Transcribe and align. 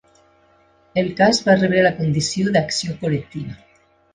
El 1.01 1.11
cas 1.19 1.41
va 1.49 1.55
rebre 1.59 1.83
la 1.89 1.93
condició 1.99 2.57
d'acció 2.57 2.99
col·lectiva. 3.05 3.59